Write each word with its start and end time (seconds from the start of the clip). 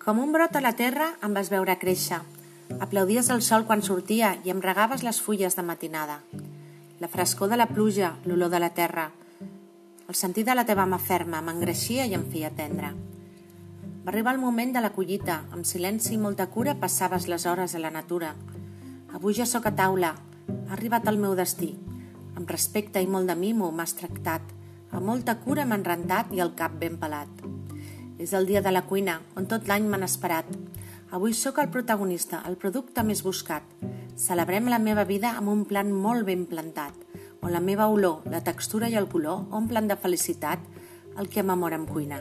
Com 0.00 0.16
un 0.16 0.30
brot 0.32 0.54
a 0.56 0.62
la 0.64 0.72
terra 0.72 1.10
em 1.20 1.34
vas 1.36 1.50
veure 1.52 1.74
créixer. 1.76 2.22
Aplaudies 2.80 3.26
el 3.34 3.42
sol 3.44 3.66
quan 3.68 3.82
sortia 3.84 4.30
i 4.46 4.52
em 4.52 4.62
regaves 4.64 5.02
les 5.04 5.18
fulles 5.20 5.58
de 5.58 5.64
matinada. 5.70 6.22
La 7.02 7.10
frescor 7.12 7.50
de 7.52 7.58
la 7.60 7.66
pluja, 7.68 8.14
l'olor 8.24 8.48
de 8.48 8.62
la 8.64 8.70
terra. 8.78 9.10
El 10.08 10.16
sentir 10.16 10.46
de 10.48 10.56
la 10.56 10.64
teva 10.64 10.88
mà 10.88 10.96
ferma 10.96 11.42
m'engreixia 11.44 12.08
i 12.08 12.16
em 12.16 12.24
feia 12.32 12.48
tendre. 12.56 12.94
Va 14.00 14.08
arribar 14.14 14.32
el 14.32 14.40
moment 14.40 14.72
de 14.72 14.80
la 14.80 14.94
collita. 14.96 15.42
Amb 15.52 15.68
silenci 15.68 16.14
i 16.16 16.22
molta 16.24 16.48
cura 16.48 16.78
passaves 16.80 17.28
les 17.28 17.44
hores 17.44 17.76
a 17.76 17.84
la 17.84 17.92
natura. 17.92 18.32
Avui 19.12 19.36
ja 19.36 19.44
sóc 19.44 19.68
a 19.68 19.76
taula. 19.76 20.14
Ha 20.48 20.76
arribat 20.80 21.12
el 21.12 21.20
meu 21.20 21.36
destí. 21.36 21.74
Amb 22.40 22.48
respecte 22.48 23.04
i 23.04 23.06
molt 23.06 23.28
de 23.28 23.36
mimo 23.36 23.68
m'has 23.68 23.98
tractat. 24.00 24.48
Amb 24.96 25.04
molta 25.12 25.36
cura 25.44 25.68
m'han 25.68 25.84
rentat 25.84 26.32
i 26.32 26.40
el 26.40 26.56
cap 26.56 26.80
ben 26.80 26.96
pelat. 26.96 27.59
És 28.20 28.34
el 28.36 28.44
dia 28.44 28.60
de 28.60 28.68
la 28.68 28.82
cuina, 28.84 29.14
on 29.40 29.46
tot 29.48 29.64
l'any 29.64 29.86
m'han 29.88 30.04
esperat. 30.04 30.48
Avui 31.16 31.32
sóc 31.32 31.56
el 31.62 31.70
protagonista, 31.72 32.42
el 32.44 32.58
producte 32.60 33.00
més 33.02 33.22
buscat. 33.24 33.64
Celebrem 34.20 34.68
la 34.68 34.78
meva 34.78 35.06
vida 35.08 35.32
amb 35.38 35.48
un 35.48 35.62
plan 35.64 35.88
molt 35.88 36.28
ben 36.28 36.44
plantat, 36.50 36.92
on 37.40 37.54
la 37.54 37.64
meva 37.64 37.88
olor, 37.88 38.20
la 38.28 38.42
textura 38.44 38.92
i 38.92 38.98
el 39.00 39.08
color 39.08 39.48
omplen 39.56 39.88
de 39.88 39.96
felicitat 39.96 40.68
el 41.16 41.32
que 41.32 41.42
m'amor 41.42 41.72
em 41.72 41.88
cuina. 41.88 42.20